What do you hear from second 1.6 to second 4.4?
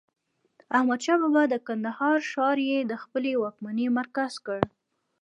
کندهار ښار يي د خپلې واکمنۍ مرکز